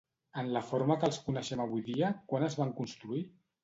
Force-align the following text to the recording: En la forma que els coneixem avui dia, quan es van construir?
En 0.43 0.47
la 0.55 0.63
forma 0.69 0.95
que 1.03 1.07
els 1.11 1.21
coneixem 1.27 1.63
avui 1.69 1.87
dia, 1.93 2.13
quan 2.35 2.51
es 2.53 2.63
van 2.65 2.77
construir? 2.85 3.27